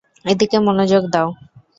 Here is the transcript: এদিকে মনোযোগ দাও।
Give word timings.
এদিকে 0.25 0.57
মনোযোগ 0.59 1.03
দাও। 1.13 1.27